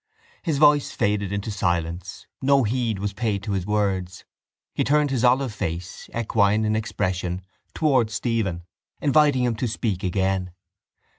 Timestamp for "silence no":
1.51-2.63